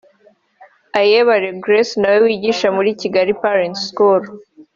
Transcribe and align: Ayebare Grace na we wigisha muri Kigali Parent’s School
Ayebare 0.99 1.49
Grace 1.63 1.95
na 1.99 2.07
we 2.13 2.17
wigisha 2.25 2.67
muri 2.77 2.89
Kigali 3.01 3.31
Parent’s 3.43 3.79
School 3.87 4.21